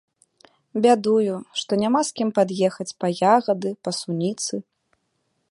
[0.85, 4.55] Бядую, што няма з кім пад'ехаць па ягады, па суніцы.